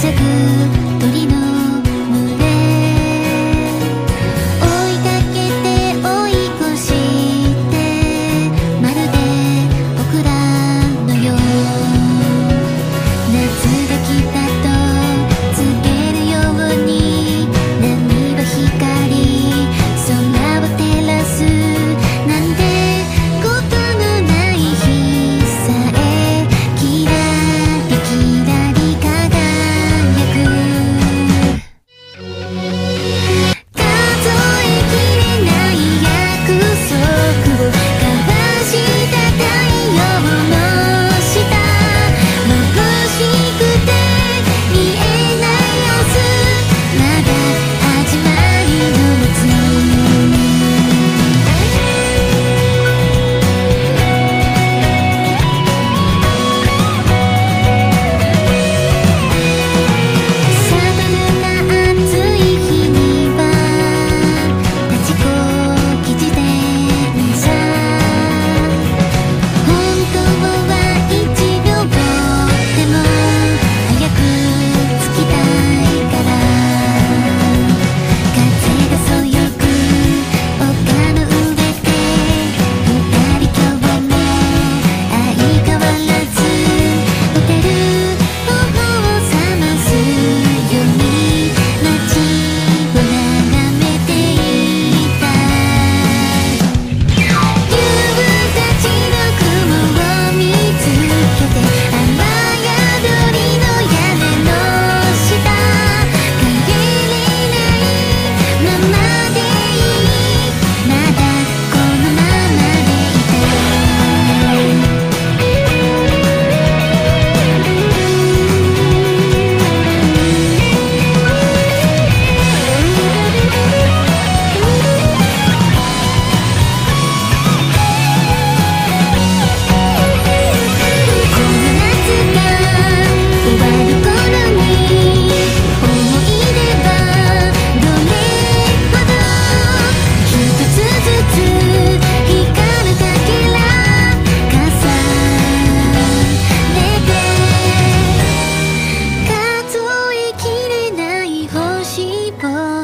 [0.00, 0.59] 咲く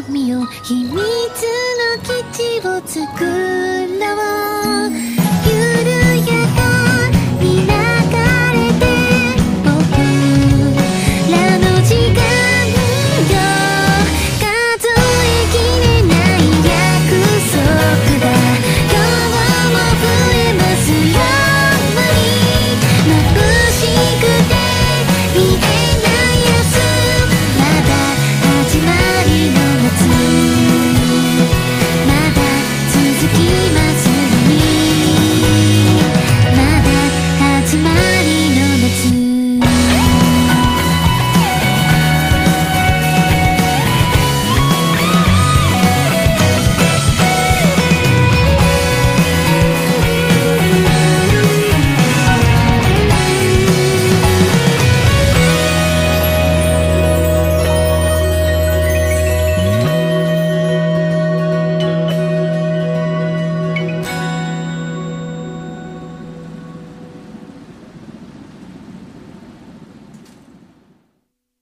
[0.09, 1.01] 見よ秘密の
[2.03, 3.56] 基地を作る。